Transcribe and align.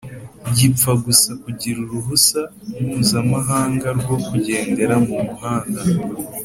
gipfa 0.55 0.91
gusa 1.05 1.29
kugira 1.43 1.77
uruhusa 1.85 2.39
mpuza-mahanga 2.83 3.87
rwo 3.99 4.15
kugendera 4.25 4.95
mu 5.07 5.15
muhanda 5.25 5.81